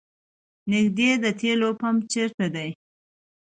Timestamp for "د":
1.23-1.25